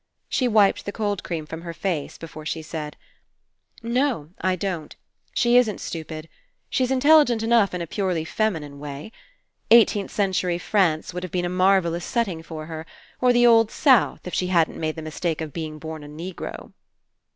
She 0.29 0.47
wiped 0.47 0.85
the 0.87 0.91
cold 0.91 1.23
cream 1.23 1.45
from 1.45 1.61
her 1.61 1.75
face, 1.75 2.17
before 2.17 2.43
she 2.43 2.63
said: 2.63 2.97
"No, 3.83 4.31
I 4.41 4.55
don't. 4.55 4.95
She 5.35 5.57
isn't 5.57 5.79
stupid. 5.79 6.27
159 6.71 6.71
PASSING 6.71 6.71
She's 6.71 6.91
intelligent 6.91 7.43
enough 7.43 7.75
In 7.75 7.83
a 7.83 7.85
purely 7.85 8.25
feminine 8.25 8.79
way. 8.79 9.11
Eighteenth 9.69 10.09
century 10.09 10.57
France 10.57 11.13
would 11.13 11.21
have 11.21 11.31
been 11.31 11.45
a 11.45 11.49
marvellous 11.49 12.03
setting 12.03 12.41
for 12.41 12.65
her, 12.65 12.87
or 13.21 13.31
the 13.31 13.45
old 13.45 13.69
South 13.69 14.25
if 14.25 14.33
she 14.33 14.47
hadn't 14.47 14.79
made 14.79 14.95
the 14.95 15.03
mistake 15.03 15.39
of 15.39 15.53
being 15.53 15.77
born 15.77 16.03
a 16.03 16.07
Negro." 16.07 16.71